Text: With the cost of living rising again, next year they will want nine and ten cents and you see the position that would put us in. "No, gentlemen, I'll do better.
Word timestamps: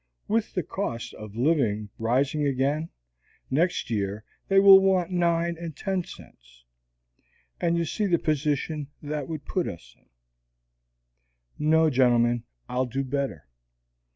With 0.27 0.55
the 0.55 0.63
cost 0.63 1.13
of 1.13 1.35
living 1.35 1.89
rising 1.99 2.47
again, 2.47 2.89
next 3.51 3.91
year 3.91 4.23
they 4.47 4.59
will 4.59 4.79
want 4.79 5.11
nine 5.11 5.57
and 5.59 5.77
ten 5.77 6.03
cents 6.03 6.65
and 7.59 7.77
you 7.77 7.85
see 7.85 8.07
the 8.07 8.17
position 8.17 8.87
that 9.03 9.27
would 9.27 9.45
put 9.45 9.67
us 9.67 9.95
in. 9.99 10.07
"No, 11.69 11.91
gentlemen, 11.91 12.45
I'll 12.67 12.87
do 12.87 13.03
better. 13.03 13.45